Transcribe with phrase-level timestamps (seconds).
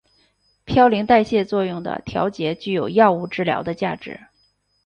[0.65, 4.19] 嘌呤代谢作用的调节具有药物治疗的价值。